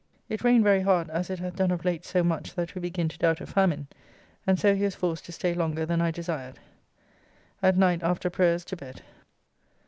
It 0.29 0.43
rained 0.43 0.63
very 0.63 0.81
hard, 0.81 1.11
as 1.11 1.29
it 1.29 1.37
hath 1.37 1.55
done 1.57 1.69
of 1.69 1.85
late 1.85 2.05
so 2.05 2.23
much 2.23 2.55
that 2.55 2.73
we 2.73 2.81
begin 2.81 3.07
to 3.07 3.19
doubt 3.19 3.39
a 3.39 3.45
famine, 3.45 3.85
and 4.47 4.59
so 4.59 4.73
he 4.73 4.83
was 4.83 4.95
forced 4.95 5.25
to 5.27 5.31
stay 5.31 5.53
longer 5.53 5.85
than 5.85 6.01
I 6.01 6.09
desired. 6.09 6.57
At 7.61 7.77
night 7.77 8.01
after 8.01 8.31
prayers 8.31 8.65
to 8.65 8.75
bed. 8.75 9.03